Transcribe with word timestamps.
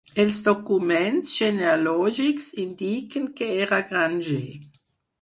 Els 0.21 0.37
documents 0.45 1.35
genealògics 1.41 2.49
indiquen 2.67 3.31
que 3.39 3.55
era 3.71 3.83
granger. 3.95 4.45